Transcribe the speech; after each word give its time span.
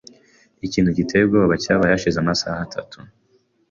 Ikintu 0.67 0.89
giteye 0.97 1.23
ubwoba 1.25 1.53
cyabaye 1.63 1.91
hashize 1.93 2.17
amasaha 2.19 2.57
atatu. 2.67 2.97